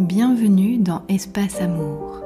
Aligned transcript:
Bienvenue 0.00 0.78
dans 0.78 1.02
Espace 1.10 1.60
Amour, 1.60 2.22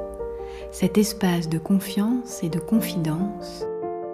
cet 0.71 0.97
espace 0.97 1.49
de 1.49 1.57
confiance 1.57 2.41
et 2.41 2.47
de 2.47 2.57
confidence 2.57 3.65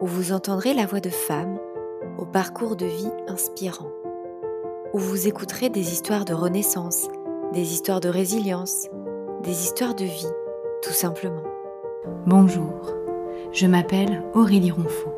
où 0.02 0.08
vous 0.08 0.32
entendrez 0.32 0.74
la 0.74 0.88
voix 0.88 1.00
de 1.00 1.12
femmes 1.12 1.60
au 2.18 2.26
parcours 2.26 2.76
de 2.76 2.88
vie 2.88 3.12
inspirant, 3.28 3.92
où 4.94 4.98
vous 4.98 5.28
écouterez 5.28 5.70
des 5.70 5.94
histoires 5.94 6.26
de 6.26 6.34
renaissance, 6.34 7.08
des 7.54 7.72
histoires 7.72 8.00
de 8.00 8.10
résilience, 8.10 8.88
des 9.44 9.64
histoires 9.64 9.94
de 9.94 10.06
vie, 10.06 10.32
tout 10.82 10.94
simplement. 10.94 11.44
Bonjour, 12.26 12.74
je 13.52 13.68
m'appelle 13.68 14.24
Aurélie 14.34 14.72
Ronfaux. 14.72 15.14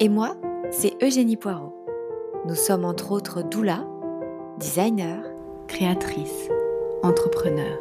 Et 0.00 0.08
moi, 0.08 0.34
c'est 0.72 1.00
Eugénie 1.04 1.36
Poirot. 1.36 1.86
Nous 2.48 2.56
sommes 2.56 2.84
entre 2.84 3.12
autres 3.12 3.42
doula, 3.42 3.86
designer, 4.58 5.22
créatrice, 5.68 6.48
entrepreneur. 7.02 7.78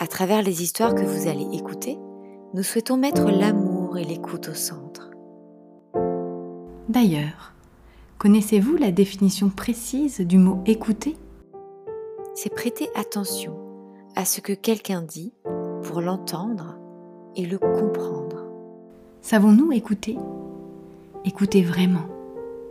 À 0.00 0.06
travers 0.06 0.42
les 0.42 0.62
histoires 0.62 0.94
que 0.94 1.04
vous 1.04 1.28
allez 1.28 1.46
écouter, 1.52 1.98
nous 2.54 2.62
souhaitons 2.62 2.96
mettre 2.96 3.30
l'amour 3.30 3.98
et 3.98 4.04
l'écoute 4.04 4.48
au 4.48 4.54
centre. 4.54 5.10
D'ailleurs, 6.88 7.52
connaissez-vous 8.18 8.76
la 8.76 8.90
définition 8.90 9.50
précise 9.50 10.20
du 10.20 10.38
mot 10.38 10.58
écouter? 10.66 11.16
C'est 12.34 12.54
prêter 12.54 12.88
attention 12.94 13.56
à 14.16 14.24
ce 14.24 14.40
que 14.40 14.52
quelqu'un 14.52 15.02
dit 15.02 15.32
pour 15.82 16.00
l'entendre 16.00 16.76
et 17.36 17.46
le 17.46 17.58
comprendre. 17.58 18.44
Savons-nous 19.20 19.72
écouter? 19.72 20.16
Écouter 21.24 21.62
vraiment, 21.62 22.06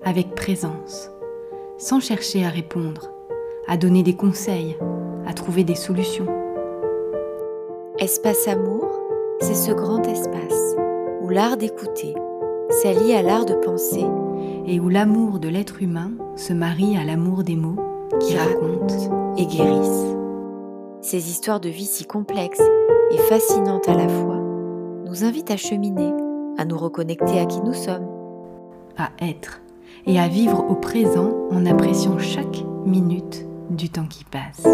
avec 0.04 0.36
présence, 0.36 1.10
sans 1.78 2.00
chercher 2.00 2.46
à 2.46 2.50
répondre, 2.50 3.12
à 3.68 3.78
donner 3.78 4.02
des 4.04 4.16
conseils, 4.16 4.78
à 5.28 5.34
trouver 5.34 5.64
des 5.64 5.76
solutions. 5.76 6.28
Espace 8.00 8.48
Amour, 8.48 8.88
c'est 9.42 9.54
ce 9.54 9.72
grand 9.72 10.02
espace 10.08 10.76
où 11.22 11.30
l'art 11.30 11.58
d'écouter 11.58 12.16
s'allie 12.70 13.14
à 13.14 13.22
l'art 13.22 13.46
de 13.46 13.54
penser 13.54 14.06
et 14.66 14.80
où 14.80 14.90
l'amour 14.90 15.40
de 15.40 15.50
l'être 15.50 15.82
humain 15.82 16.12
se 16.36 16.54
marie 16.54 16.98
à 16.98 17.04
l'amour 17.04 17.44
des 17.44 17.56
mots 17.56 17.78
qui 18.20 18.38
racontent 18.38 19.36
et 19.38 19.46
guérissent. 19.46 20.16
Ces 21.02 21.30
histoires 21.30 21.60
de 21.60 21.70
vie 21.70 21.86
si 21.86 22.06
complexes 22.06 22.64
et 23.12 23.18
fascinantes 23.18 23.90
à 23.90 23.96
la 23.96 24.08
fois 24.08 24.40
nous 25.06 25.24
invitent 25.24 25.52
à 25.52 25.58
cheminer, 25.58 26.12
à 26.58 26.66
nous 26.66 26.78
reconnecter 26.78 27.40
à 27.40 27.46
qui 27.46 27.62
nous 27.62 27.74
sommes, 27.74 28.08
à 28.98 29.10
être 29.22 29.62
et 30.06 30.20
à 30.20 30.28
vivre 30.28 30.66
au 30.70 30.76
présent 30.76 31.32
en 31.52 31.66
appréciant 31.66 32.18
chaque 32.18 32.64
minute 32.86 33.46
du 33.70 33.90
temps 33.90 34.08
qui 34.08 34.24
passe. 34.24 34.66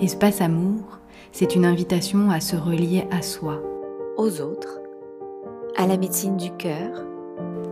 Espace 0.00 0.40
Amour, 0.40 1.00
c'est 1.32 1.56
une 1.56 1.64
invitation 1.64 2.30
à 2.30 2.38
se 2.38 2.54
relier 2.54 3.08
à 3.10 3.20
soi, 3.20 3.60
aux 4.16 4.40
autres, 4.40 4.80
à 5.76 5.88
la 5.88 5.96
médecine 5.96 6.36
du 6.36 6.52
cœur, 6.52 7.04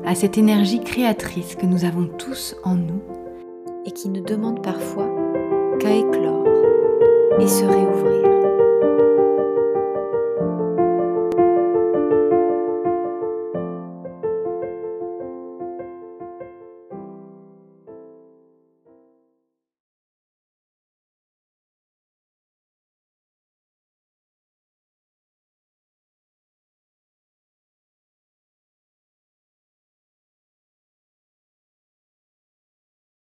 à 0.04 0.16
cette 0.16 0.36
énergie 0.36 0.80
créatrice 0.80 1.54
que 1.54 1.66
nous 1.66 1.84
avons 1.84 2.08
tous 2.18 2.56
en 2.64 2.74
nous 2.74 3.00
et 3.84 3.92
qui 3.92 4.08
ne 4.08 4.20
demande 4.20 4.60
parfois 4.60 5.08
qu'à 5.78 5.94
éclore 5.94 6.48
et 7.38 7.46
se 7.46 7.64
réouvrir. 7.64 8.25